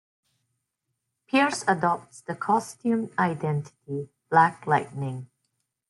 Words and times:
Pierce 1.27 1.63
adopts 1.67 2.21
the 2.21 2.33
costumed 2.33 3.11
identity 3.19 4.09
"Black 4.31 4.65
Lightning". 4.65 5.29